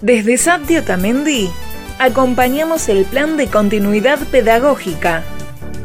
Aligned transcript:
Desde 0.00 0.38
Sapti 0.38 0.76
Otamendi 0.76 1.50
acompañamos 1.98 2.88
el 2.88 3.04
plan 3.04 3.36
de 3.36 3.48
continuidad 3.48 4.18
pedagógica 4.30 5.24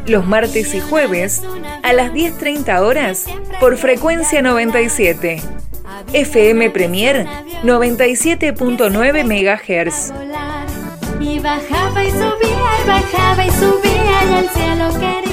los 0.05 0.25
martes 0.25 0.73
y 0.73 0.79
jueves 0.79 1.41
a 1.81 1.93
las 1.93 2.11
10.30 2.11 2.81
horas 2.81 3.25
por 3.59 3.77
frecuencia 3.77 4.41
97. 4.41 5.41
FM 6.11 6.69
Premier 6.71 7.25
97.9 7.63 9.23
MHz. 9.23 10.13
Y 11.19 11.39
bajaba 11.39 12.03
y 12.03 12.11
subía 12.11 12.53
bajaba 12.85 13.45
y 13.45 13.51
subía 13.51 14.23
y 14.29 14.33
al 14.33 14.49
cielo 14.49 14.89
quería 14.99 15.32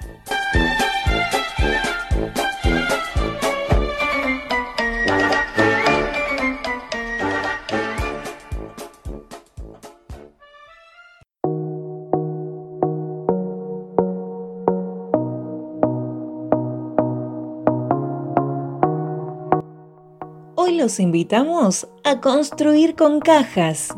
Los 20.81 20.99
invitamos 20.99 21.87
a 22.03 22.21
construir 22.21 22.95
con 22.95 23.19
cajas. 23.19 23.89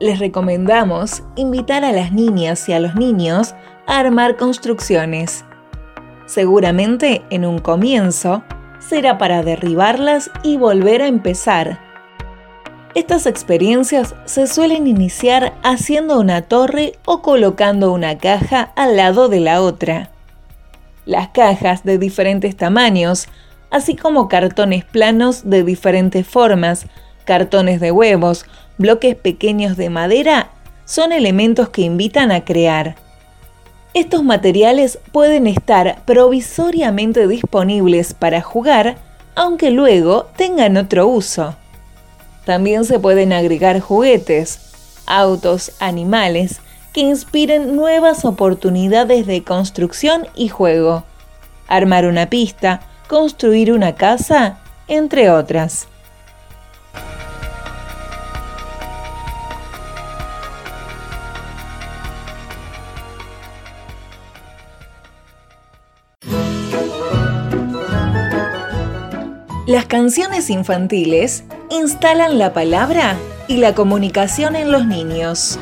Les 0.00 0.18
recomendamos 0.18 1.22
invitar 1.36 1.84
a 1.84 1.92
las 1.92 2.10
niñas 2.10 2.68
y 2.68 2.72
a 2.72 2.80
los 2.80 2.96
niños 2.96 3.54
a 3.86 4.00
armar 4.00 4.36
construcciones. 4.36 5.44
Seguramente 6.26 7.22
en 7.30 7.46
un 7.46 7.60
comienzo 7.60 8.42
será 8.80 9.16
para 9.16 9.44
derribarlas 9.44 10.28
y 10.42 10.56
volver 10.56 11.02
a 11.02 11.06
empezar. 11.06 11.78
Estas 12.96 13.26
experiencias 13.26 14.16
se 14.24 14.48
suelen 14.48 14.88
iniciar 14.88 15.54
haciendo 15.62 16.18
una 16.18 16.42
torre 16.42 16.94
o 17.04 17.22
colocando 17.22 17.92
una 17.92 18.18
caja 18.18 18.72
al 18.74 18.96
lado 18.96 19.28
de 19.28 19.38
la 19.38 19.62
otra. 19.62 20.10
Las 21.06 21.28
cajas 21.28 21.84
de 21.84 21.96
diferentes 21.96 22.56
tamaños 22.56 23.28
así 23.70 23.96
como 23.96 24.28
cartones 24.28 24.84
planos 24.84 25.48
de 25.48 25.62
diferentes 25.62 26.26
formas, 26.26 26.86
cartones 27.24 27.80
de 27.80 27.92
huevos, 27.92 28.46
bloques 28.78 29.14
pequeños 29.14 29.76
de 29.76 29.90
madera, 29.90 30.50
son 30.84 31.12
elementos 31.12 31.68
que 31.68 31.82
invitan 31.82 32.32
a 32.32 32.44
crear. 32.44 32.96
Estos 33.94 34.22
materiales 34.22 34.98
pueden 35.12 35.46
estar 35.46 36.02
provisoriamente 36.04 37.26
disponibles 37.26 38.14
para 38.14 38.40
jugar, 38.40 38.96
aunque 39.34 39.70
luego 39.70 40.28
tengan 40.36 40.76
otro 40.76 41.06
uso. 41.08 41.56
También 42.44 42.84
se 42.84 42.98
pueden 42.98 43.32
agregar 43.32 43.80
juguetes, 43.80 45.02
autos, 45.06 45.72
animales, 45.80 46.60
que 46.92 47.00
inspiren 47.00 47.76
nuevas 47.76 48.24
oportunidades 48.24 49.26
de 49.26 49.44
construcción 49.44 50.26
y 50.34 50.48
juego. 50.48 51.04
Armar 51.66 52.06
una 52.06 52.30
pista, 52.30 52.80
construir 53.08 53.72
una 53.72 53.94
casa, 53.94 54.58
entre 54.86 55.30
otras. 55.30 55.88
Las 69.66 69.84
canciones 69.84 70.48
infantiles 70.48 71.44
instalan 71.68 72.38
la 72.38 72.54
palabra 72.54 73.16
y 73.48 73.58
la 73.58 73.74
comunicación 73.74 74.56
en 74.56 74.72
los 74.72 74.86
niños. 74.86 75.58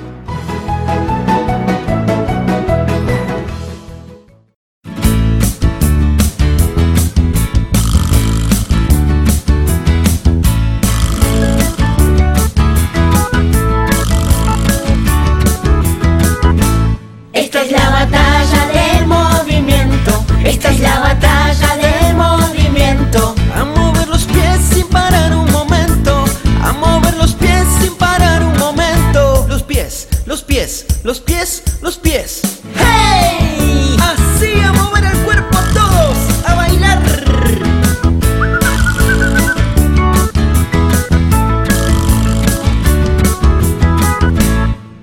los 31.04 31.20
pies, 31.20 31.62
los 31.82 31.98
pies. 31.98 32.40
¡Hey! 32.76 33.94
Así 34.00 34.58
a 34.58 34.72
mover 34.72 35.04
el 35.04 35.18
cuerpo 35.18 35.58
todos, 35.74 36.16
a 36.46 36.54
bailar. 36.54 36.98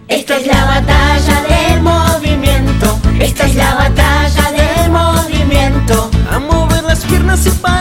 Esta 0.07 0.37
es 0.37 0.47
la 0.47 0.65
batalla 0.65 1.43
de 1.43 1.81
movimiento. 1.81 2.99
Esta 3.19 3.45
es 3.45 3.53
la 3.53 3.75
batalla 3.75 4.51
de 4.53 4.89
movimiento. 4.89 6.09
A 6.31 6.39
mover 6.39 6.83
las 6.83 7.05
piernas 7.05 7.45
y 7.45 7.51
pa 7.51 7.72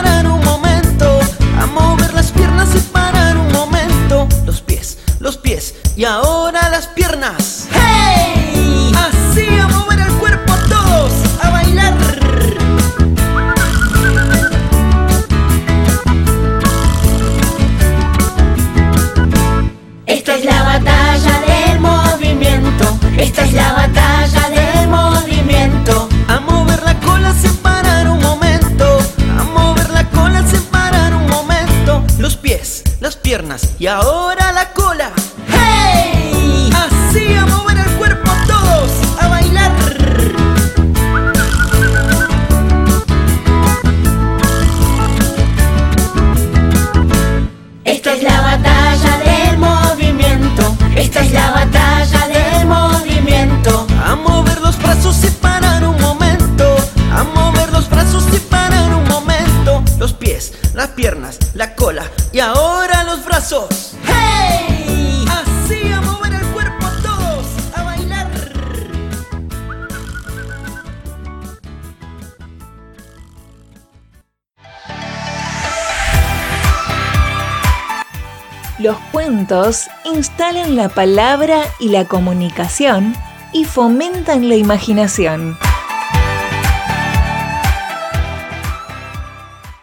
instalan 80.03 80.75
la 80.75 80.89
palabra 80.89 81.63
y 81.79 81.87
la 81.87 82.05
comunicación 82.05 83.13
y 83.53 83.63
fomentan 83.63 84.49
la 84.49 84.55
imaginación. 84.55 85.57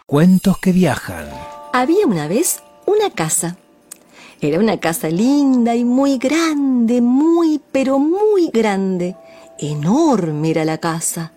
Cuentos 0.05 0.58
que 0.58 0.73
viajan. 0.73 1.31
Había 1.73 2.06
una 2.06 2.29
vez 2.29 2.62
una 2.85 3.08
casa. 3.08 3.56
Era 4.43 4.58
una 4.58 4.79
casa 4.81 5.08
linda 5.08 5.75
y 5.75 5.85
muy 5.85 6.19
grande, 6.19 7.00
muy, 7.00 7.58
pero 7.73 7.99
muy 7.99 8.50
grande. 8.52 9.17
Enorme 9.58 10.50
era 10.50 10.67
la 10.67 10.76
casa. 10.76 11.32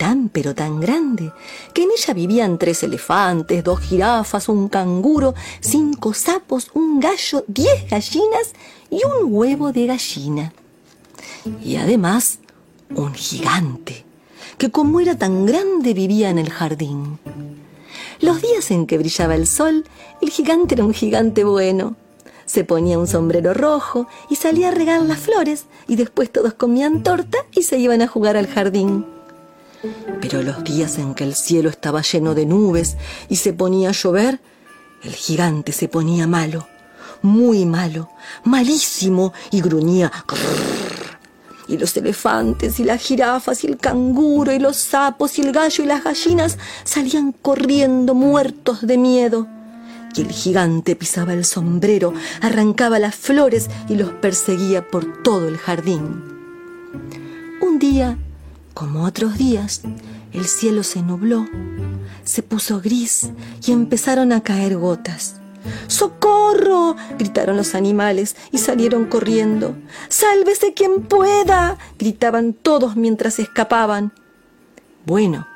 Tan, 0.00 0.30
pero 0.30 0.54
tan 0.54 0.80
grande, 0.80 1.30
que 1.74 1.82
en 1.82 1.90
ella 1.90 2.14
vivían 2.14 2.56
tres 2.56 2.82
elefantes, 2.82 3.62
dos 3.62 3.80
jirafas, 3.80 4.48
un 4.48 4.70
canguro, 4.70 5.34
cinco 5.60 6.14
sapos, 6.14 6.70
un 6.72 7.00
gallo, 7.00 7.44
diez 7.48 7.86
gallinas 7.90 8.54
y 8.88 9.02
un 9.04 9.30
huevo 9.30 9.72
de 9.72 9.84
gallina. 9.84 10.54
Y 11.62 11.76
además, 11.76 12.38
un 12.94 13.12
gigante, 13.12 14.06
que 14.56 14.70
como 14.70 15.00
era 15.00 15.18
tan 15.18 15.44
grande 15.44 15.92
vivía 15.92 16.30
en 16.30 16.38
el 16.38 16.48
jardín. 16.48 17.18
Los 18.22 18.40
días 18.40 18.70
en 18.70 18.86
que 18.86 18.96
brillaba 18.96 19.34
el 19.34 19.46
sol, 19.46 19.84
el 20.22 20.30
gigante 20.30 20.76
era 20.76 20.86
un 20.86 20.94
gigante 20.94 21.44
bueno. 21.44 21.96
Se 22.46 22.64
ponía 22.64 22.98
un 22.98 23.06
sombrero 23.06 23.52
rojo 23.52 24.06
y 24.30 24.36
salía 24.36 24.68
a 24.68 24.70
regar 24.70 25.02
las 25.02 25.18
flores 25.18 25.66
y 25.86 25.96
después 25.96 26.32
todos 26.32 26.54
comían 26.54 27.02
torta 27.02 27.36
y 27.52 27.64
se 27.64 27.76
iban 27.76 28.00
a 28.00 28.08
jugar 28.08 28.38
al 28.38 28.46
jardín. 28.46 29.04
Pero 30.20 30.42
los 30.42 30.62
días 30.64 30.98
en 30.98 31.14
que 31.14 31.24
el 31.24 31.34
cielo 31.34 31.70
estaba 31.70 32.02
lleno 32.02 32.34
de 32.34 32.46
nubes 32.46 32.96
y 33.28 33.36
se 33.36 33.52
ponía 33.52 33.90
a 33.90 33.92
llover, 33.92 34.40
el 35.02 35.14
gigante 35.14 35.72
se 35.72 35.88
ponía 35.88 36.26
malo, 36.26 36.66
muy 37.22 37.64
malo, 37.64 38.10
malísimo 38.44 39.32
y 39.50 39.60
gruñía 39.60 40.12
y 41.70 41.78
los 41.78 41.96
elefantes 41.96 42.80
y 42.80 42.84
las 42.84 43.00
jirafas 43.00 43.62
y 43.62 43.68
el 43.68 43.78
canguro 43.78 44.52
y 44.52 44.58
los 44.58 44.76
sapos 44.76 45.38
y 45.38 45.42
el 45.42 45.52
gallo 45.52 45.84
y 45.84 45.86
las 45.86 46.02
gallinas 46.02 46.58
salían 46.82 47.30
corriendo 47.30 48.14
muertos 48.14 48.84
de 48.84 48.98
miedo. 48.98 49.46
Y 50.16 50.22
el 50.22 50.32
gigante 50.32 50.96
pisaba 50.96 51.32
el 51.32 51.44
sombrero, 51.44 52.12
arrancaba 52.40 52.98
las 52.98 53.14
flores 53.14 53.70
y 53.88 53.94
los 53.94 54.10
perseguía 54.10 54.88
por 54.88 55.22
todo 55.22 55.46
el 55.46 55.58
jardín. 55.58 56.24
Un 57.62 57.78
día, 57.78 58.18
como 58.74 59.04
otros 59.04 59.36
días, 59.36 59.82
el 60.32 60.46
cielo 60.46 60.82
se 60.82 61.02
nubló, 61.02 61.46
se 62.24 62.42
puso 62.42 62.80
gris 62.80 63.30
y 63.66 63.72
empezaron 63.72 64.32
a 64.32 64.42
caer 64.42 64.76
gotas. 64.76 65.40
¡Socorro! 65.88 66.96
gritaron 67.18 67.56
los 67.56 67.74
animales 67.74 68.36
y 68.50 68.58
salieron 68.58 69.06
corriendo. 69.06 69.76
¡Sálvese 70.08 70.72
quien 70.72 71.02
pueda! 71.02 71.78
gritaban 71.98 72.54
todos 72.54 72.96
mientras 72.96 73.38
escapaban. 73.38 74.12
Bueno, 75.04 75.46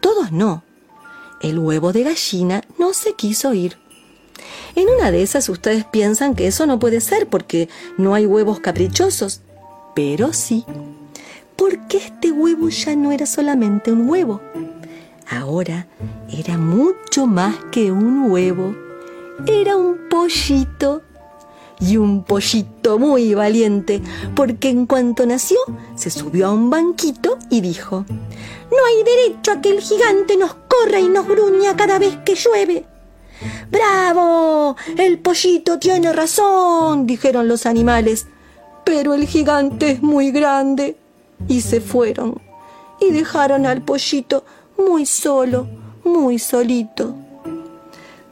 todos 0.00 0.30
no. 0.30 0.62
El 1.40 1.58
huevo 1.58 1.92
de 1.92 2.04
gallina 2.04 2.62
no 2.78 2.92
se 2.92 3.14
quiso 3.14 3.54
ir. 3.54 3.78
En 4.76 4.88
una 4.88 5.10
de 5.10 5.22
esas 5.22 5.48
ustedes 5.48 5.84
piensan 5.84 6.34
que 6.34 6.46
eso 6.46 6.66
no 6.66 6.78
puede 6.78 7.00
ser 7.00 7.28
porque 7.28 7.68
no 7.96 8.14
hay 8.14 8.26
huevos 8.26 8.60
caprichosos. 8.60 9.40
Pero 9.94 10.32
sí, 10.32 10.64
porque 11.56 11.98
este 11.98 12.30
huevo 12.32 12.68
ya 12.68 12.96
no 12.96 13.12
era 13.12 13.26
solamente 13.26 13.92
un 13.92 14.08
huevo. 14.08 14.40
Ahora 15.30 15.86
era 16.30 16.58
mucho 16.58 17.26
más 17.26 17.56
que 17.70 17.90
un 17.90 18.30
huevo 18.30 18.74
era 19.46 19.76
un 19.76 20.08
pollito. 20.08 21.02
Y 21.80 21.96
un 21.96 22.22
pollito 22.22 22.98
muy 22.98 23.34
valiente, 23.34 24.00
porque 24.36 24.68
en 24.68 24.86
cuanto 24.86 25.26
nació, 25.26 25.58
se 25.96 26.08
subió 26.08 26.46
a 26.46 26.52
un 26.52 26.70
banquito 26.70 27.36
y 27.50 27.60
dijo, 27.60 28.06
No 28.08 28.84
hay 28.86 29.02
derecho 29.02 29.52
a 29.52 29.60
que 29.60 29.70
el 29.70 29.80
gigante 29.80 30.36
nos 30.36 30.54
corra 30.54 31.00
y 31.00 31.08
nos 31.08 31.26
gruña 31.26 31.76
cada 31.76 31.98
vez 31.98 32.16
que 32.24 32.36
llueve. 32.36 32.86
¡Bravo! 33.70 34.76
El 34.96 35.18
pollito 35.18 35.78
tiene 35.80 36.12
razón, 36.12 37.06
dijeron 37.06 37.48
los 37.48 37.66
animales. 37.66 38.28
Pero 38.84 39.12
el 39.12 39.26
gigante 39.26 39.90
es 39.90 40.02
muy 40.02 40.30
grande. 40.30 40.96
Y 41.48 41.60
se 41.60 41.80
fueron. 41.80 42.40
Y 43.00 43.10
dejaron 43.10 43.66
al 43.66 43.82
pollito 43.82 44.44
muy 44.78 45.06
solo, 45.06 45.68
muy 46.04 46.38
solito. 46.38 47.14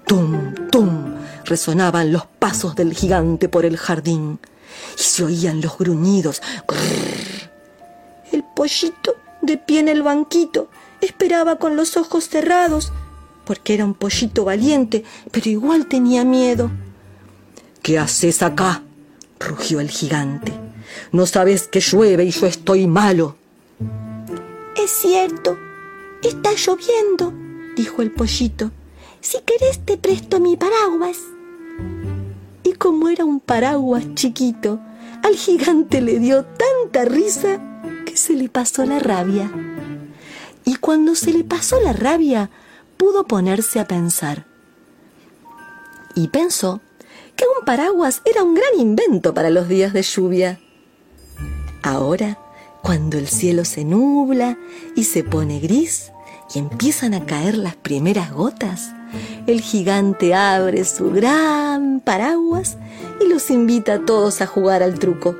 ¡Tum, 0.07 0.55
tum! 0.71 1.13
resonaban 1.45 2.13
los 2.13 2.27
pasos 2.27 2.75
del 2.75 2.95
gigante 2.95 3.49
por 3.49 3.65
el 3.65 3.77
jardín 3.77 4.39
y 4.99 5.03
se 5.03 5.25
oían 5.25 5.61
los 5.61 5.77
gruñidos. 5.79 6.41
El 8.31 8.45
pollito, 8.57 9.15
de 9.43 9.59
pie 9.59 9.81
en 9.81 9.89
el 9.89 10.03
banquito, 10.03 10.69
esperaba 11.01 11.57
con 11.57 11.77
los 11.77 11.97
ojos 11.97 12.29
cerrados, 12.29 12.93
porque 13.45 13.75
era 13.75 13.85
un 13.85 13.95
pollito 13.95 14.45
valiente, 14.45 15.05
pero 15.31 15.51
igual 15.51 15.87
tenía 15.87 16.25
miedo. 16.25 16.71
¿Qué 17.83 17.99
haces 17.99 18.43
acá? 18.43 18.83
rugió 19.41 19.81
el 19.81 19.91
gigante. 19.91 20.53
No 21.11 21.27
sabes 21.27 21.69
que 21.69 21.81
llueve 21.81 22.25
y 22.25 22.31
yo 22.31 22.47
estoy 22.47 22.87
malo. 22.87 23.37
Es 24.77 24.91
cierto, 24.91 25.59
está 26.23 26.51
lloviendo, 26.53 27.33
dijo 27.77 28.03
el 28.03 28.11
pollito. 28.11 28.71
Si 29.21 29.39
querés 29.43 29.85
te 29.85 29.97
presto 29.99 30.41
mi 30.41 30.57
paraguas. 30.57 31.19
Y 32.65 32.73
como 32.73 33.09
era 33.09 33.25
un 33.25 33.41
paraguas 33.41 34.05
chiquito, 34.15 34.81
al 35.23 35.37
gigante 35.37 36.01
le 36.01 36.19
dio 36.19 36.45
tanta 36.45 37.05
risa 37.05 37.61
que 38.05 38.17
se 38.17 38.35
le 38.35 38.49
pasó 38.49 38.85
la 38.85 38.99
rabia. 38.99 39.51
Y 40.65 40.77
cuando 40.77 41.15
se 41.15 41.33
le 41.33 41.45
pasó 41.45 41.81
la 41.81 41.93
rabia, 41.93 42.51
pudo 42.97 43.25
ponerse 43.27 43.81
a 43.81 43.87
pensar. 43.87 44.47
Y 46.15 46.29
pensó 46.29 46.81
que 47.37 47.45
un 47.45 47.65
paraguas 47.65 48.23
era 48.25 48.43
un 48.43 48.55
gran 48.55 48.79
invento 48.79 49.35
para 49.35 49.51
los 49.51 49.69
días 49.69 49.93
de 49.93 50.03
lluvia. 50.03 50.61
Ahora, 51.83 52.39
cuando 52.81 53.19
el 53.19 53.29
cielo 53.29 53.65
se 53.65 53.85
nubla 53.85 54.57
y 54.95 55.05
se 55.05 55.25
pone 55.25 55.61
gris 55.61 56.13
y 56.55 56.59
empiezan 56.59 57.15
a 57.15 57.25
caer 57.25 57.57
las 57.57 57.75
primeras 57.75 58.33
gotas, 58.33 58.93
el 59.47 59.61
gigante 59.61 60.35
abre 60.35 60.85
su 60.85 61.11
gran 61.11 62.01
paraguas 62.01 62.77
y 63.21 63.29
los 63.29 63.51
invita 63.51 63.95
a 63.95 64.05
todos 64.05 64.41
a 64.41 64.47
jugar 64.47 64.83
al 64.83 64.99
truco. 64.99 65.37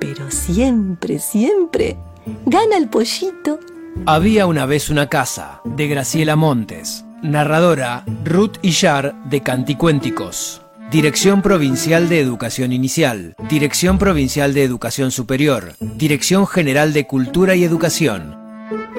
Pero 0.00 0.30
siempre, 0.30 1.18
siempre 1.18 1.98
gana 2.46 2.76
el 2.76 2.88
pollito. 2.88 3.60
Había 4.06 4.46
una 4.46 4.64
vez 4.66 4.90
una 4.90 5.08
casa 5.08 5.60
de 5.64 5.88
Graciela 5.88 6.36
Montes, 6.36 7.04
narradora 7.22 8.04
Ruth 8.24 8.56
Illar 8.62 9.14
de 9.24 9.42
Canticuénticos. 9.42 10.62
Dirección 10.90 11.42
Provincial 11.42 12.08
de 12.08 12.18
Educación 12.18 12.72
Inicial, 12.72 13.34
Dirección 13.50 13.98
Provincial 13.98 14.54
de 14.54 14.64
Educación 14.64 15.10
Superior, 15.10 15.74
Dirección 15.80 16.46
General 16.46 16.94
de 16.94 17.06
Cultura 17.06 17.54
y 17.54 17.62
Educación, 17.62 18.34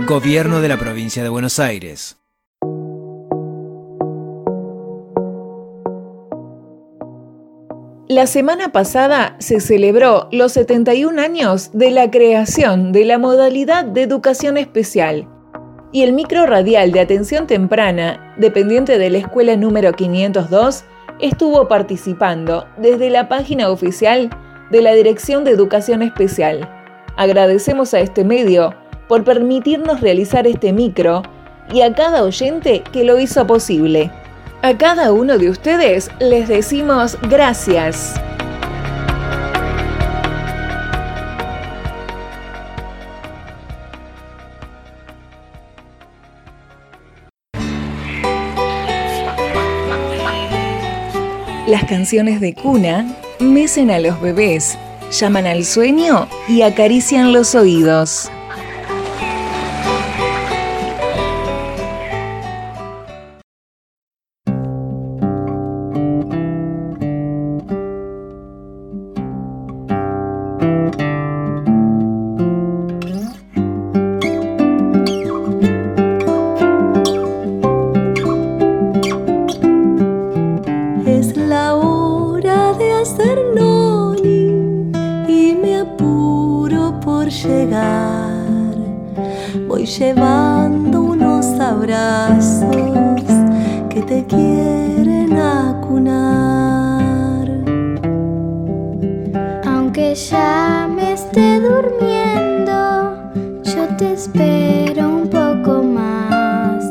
Gobierno 0.05 0.61
de 0.61 0.67
la 0.67 0.77
Provincia 0.77 1.23
de 1.23 1.29
Buenos 1.29 1.57
Aires. 1.57 2.17
La 8.07 8.27
semana 8.27 8.71
pasada 8.71 9.35
se 9.39 9.59
celebró 9.59 10.29
los 10.31 10.51
71 10.51 11.19
años 11.19 11.71
de 11.73 11.89
la 11.89 12.11
creación 12.11 12.91
de 12.91 13.05
la 13.05 13.17
modalidad 13.17 13.83
de 13.83 14.03
educación 14.03 14.57
especial. 14.57 15.27
Y 15.91 16.03
el 16.03 16.13
micro 16.13 16.45
radial 16.45 16.91
de 16.91 16.99
atención 16.99 17.47
temprana, 17.47 18.35
dependiente 18.37 18.99
de 18.99 19.09
la 19.09 19.17
escuela 19.17 19.55
número 19.55 19.91
502, 19.93 20.85
estuvo 21.19 21.67
participando 21.67 22.65
desde 22.77 23.09
la 23.09 23.27
página 23.27 23.69
oficial 23.69 24.29
de 24.71 24.81
la 24.81 24.93
Dirección 24.93 25.43
de 25.43 25.51
Educación 25.51 26.01
Especial. 26.01 26.67
Agradecemos 27.15 27.93
a 27.93 27.99
este 27.99 28.23
medio 28.23 28.73
por 29.07 29.23
permitirnos 29.23 30.01
realizar 30.01 30.47
este 30.47 30.71
micro 30.71 31.23
y 31.73 31.81
a 31.81 31.93
cada 31.93 32.23
oyente 32.23 32.83
que 32.91 33.03
lo 33.03 33.19
hizo 33.19 33.45
posible. 33.45 34.11
A 34.61 34.77
cada 34.77 35.11
uno 35.11 35.38
de 35.38 35.49
ustedes 35.49 36.09
les 36.19 36.47
decimos 36.47 37.17
gracias. 37.29 38.19
Las 51.69 51.83
canciones 51.83 52.41
de 52.41 52.55
cuna 52.55 53.05
mecen 53.39 53.91
a 53.91 53.99
los 53.99 54.19
bebés, 54.19 54.75
llaman 55.11 55.45
al 55.45 55.63
sueño 55.63 56.27
y 56.47 56.63
acarician 56.63 57.31
los 57.31 57.53
oídos. 57.53 58.31
Llevando 89.89 91.01
unos 91.01 91.46
abrazos 91.60 92.75
que 93.89 94.01
te 94.03 94.24
quieren 94.25 95.36
acunar. 95.36 96.69
Aunque 99.65 100.13
ya 100.13 100.88
me 100.93 101.13
esté 101.13 101.60
durmiendo, 101.60 103.31
yo 103.63 103.88
te 103.98 104.13
espero 104.13 105.08
un 105.10 105.27
poco 105.27 105.81
más, 105.81 106.84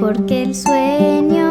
porque 0.00 0.44
el 0.44 0.54
sueño 0.54 1.41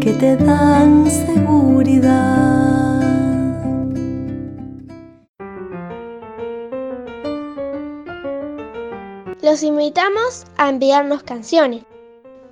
que 0.00 0.12
te 0.12 0.36
dan 0.36 1.10
seguridad. 1.10 3.00
Los 9.42 9.64
invitamos 9.64 10.46
a 10.58 10.68
enviarnos 10.68 11.24
canciones, 11.24 11.82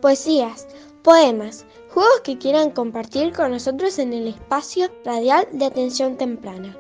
poesías, 0.00 0.66
poemas, 1.04 1.64
juegos 1.90 2.23
que 2.25 2.38
quieran 2.38 2.73
compartir 2.73 3.32
con 3.32 3.52
nosotros 3.52 4.00
en 4.00 4.12
el 4.12 4.26
espacio 4.26 4.88
radial 5.04 5.47
de 5.52 5.66
atención 5.66 6.16
temprana. 6.16 6.76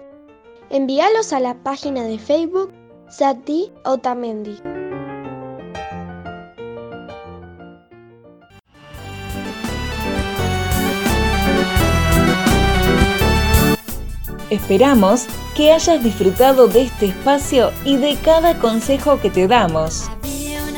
Envíalos 0.70 1.32
a 1.32 1.38
la 1.38 1.54
página 1.62 2.02
de 2.02 2.18
Facebook 2.18 2.72
Sati 3.08 3.70
Otamendi. 3.84 4.87
Esperamos 14.50 15.26
que 15.54 15.72
hayas 15.72 16.02
disfrutado 16.02 16.68
de 16.68 16.82
este 16.82 17.06
espacio 17.06 17.70
y 17.84 17.96
de 17.96 18.16
cada 18.16 18.58
consejo 18.58 19.20
que 19.20 19.30
te 19.30 19.46
damos. 19.46 20.08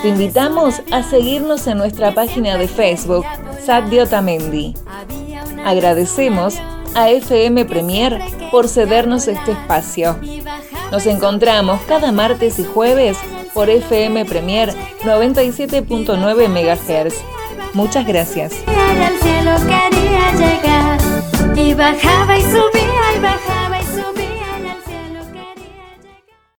Te 0.02 0.08
invitamos 0.08 0.82
a 0.90 1.02
seguirnos 1.02 1.66
en 1.66 1.78
nuestra 1.78 2.14
página 2.14 2.56
de 2.56 2.66
Facebook, 2.66 3.24
Sadio 3.64 4.08
Tamendi. 4.08 4.74
Agradecemos 5.64 6.56
a 6.94 7.10
FM 7.10 7.64
Premier 7.66 8.18
por 8.50 8.66
cedernos 8.68 9.28
este 9.28 9.52
espacio. 9.52 10.16
Nos 10.90 11.06
encontramos 11.06 11.80
cada 11.82 12.10
martes 12.10 12.58
y 12.58 12.64
jueves 12.64 13.16
por 13.54 13.70
FM 13.70 14.24
Premier 14.24 14.74
97.9 15.04 16.48
MHz. 16.48 17.14
Muchas 17.74 18.06
gracias. 18.06 18.54